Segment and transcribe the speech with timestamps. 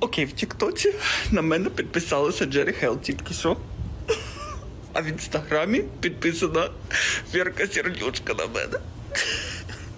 [0.00, 0.94] Окей, в Тіктоці
[1.30, 3.56] на мене підписалася Джері Хелл тільки що.
[4.92, 6.68] А в інстаграмі підписана
[7.34, 8.78] Вірка Сердючка на мене.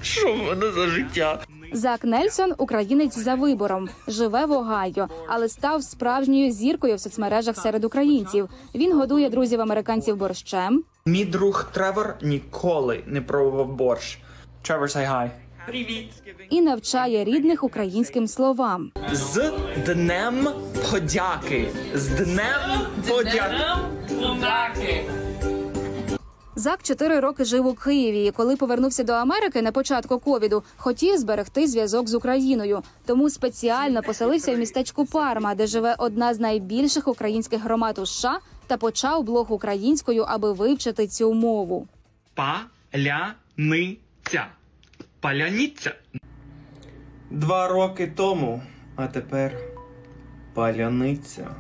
[0.03, 1.43] Що в мене за життя?
[1.73, 7.85] Зак Нельсон українець за вибором, живе в Огайо, але став справжньою зіркою в соцмережах серед
[7.85, 8.49] українців.
[8.75, 14.19] Він годує друзів американців борщем, Мій друг Тревор ніколи не пробував борщ.
[14.63, 15.31] Тревор, say hi.
[15.67, 16.11] Привіт!
[16.51, 18.93] і навчає рідних українським словам.
[19.13, 19.53] З
[19.87, 20.49] Днем
[20.91, 21.69] Подяки!
[21.95, 25.05] З Днем Подяки!
[26.55, 28.27] Зак чотири роки жив у Києві.
[28.27, 32.83] і Коли повернувся до Америки на початку ковіду, хотів зберегти зв'язок з Україною.
[33.07, 38.39] Тому спеціально поселився в містечку Парма, де живе одна з найбільших українських громад у США,
[38.67, 41.89] та почав блог українською, аби вивчити цю мову.
[42.35, 43.27] Паляниця.
[45.21, 45.95] Паляниця.
[47.31, 48.63] Два роки тому,
[48.97, 49.53] а тепер
[50.55, 51.55] паляниця.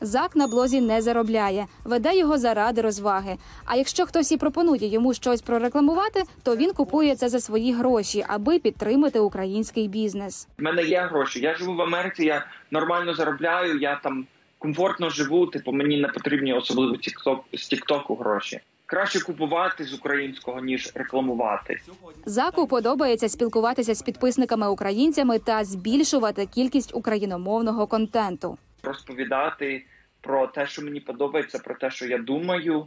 [0.00, 3.36] Зак на блозі не заробляє, веде його заради розваги.
[3.64, 8.24] А якщо хтось і пропонує йому щось прорекламувати, то він купує це за свої гроші,
[8.28, 10.48] аби підтримати український бізнес.
[10.58, 11.40] В мене є гроші.
[11.40, 14.26] Я живу в Америці, я нормально заробляю, я там
[14.58, 15.46] комфортно живу.
[15.46, 18.60] Типу, мені не потрібні особливо TikTok, з Тіктоку гроші.
[18.90, 21.80] Краще купувати з українського ніж рекламувати.
[22.26, 28.58] Заку подобається спілкуватися з підписниками українцями та збільшувати кількість україномовного контенту.
[28.82, 29.84] Розповідати
[30.20, 32.86] про те, що мені подобається, про те, що я думаю.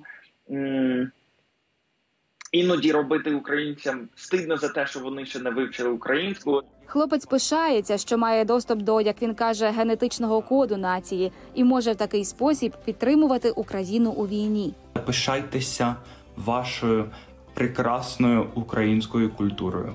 [2.51, 6.61] Іноді робити українцям стидно за те, що вони ще не вивчили українську.
[6.85, 11.95] Хлопець пишається, що має доступ до, як він каже, генетичного коду нації і може в
[11.95, 14.73] такий спосіб підтримувати Україну у війні.
[15.05, 15.95] Пишайтеся
[16.37, 17.05] вашою
[17.53, 19.93] прекрасною українською культурою.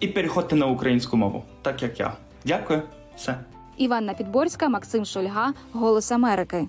[0.00, 2.12] І переходьте на українську мову, так як я.
[2.44, 2.82] Дякую,
[3.16, 3.38] все.
[3.76, 6.68] Іванна Підборська, Максим Шульга, Голос Америки.